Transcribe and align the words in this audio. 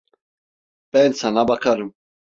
Ben 0.93 1.11
sana 1.11 1.47
bakarım. 1.47 1.93